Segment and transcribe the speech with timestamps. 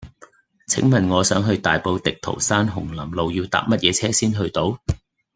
[0.65, 4.81] 請問我想去大埔滌濤山紅林路要搭乜嘢車先去到